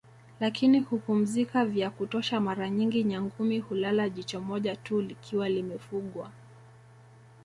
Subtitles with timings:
[0.39, 6.31] Lakini hupumzika vya kutosha mara nyingi Nyangumi hulala jicho moja tu likiwa limefugwa